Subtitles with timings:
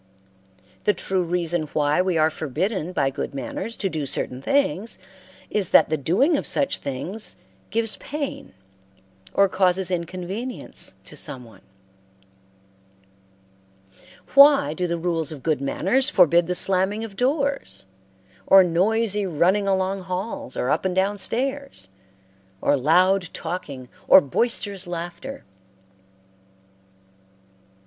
[0.85, 4.97] The true reason why we are forbidden by good manners to do certain things
[5.51, 7.35] is that the doing of such things
[7.69, 8.53] gives pain
[9.35, 11.61] or causes inconvenience to some one.
[14.33, 17.85] Why do the rules of good manners forbid the slamming of doors,
[18.47, 21.89] or noisy running along halls or up and down stairs,
[22.59, 25.43] or loud talking or boisterous laughter?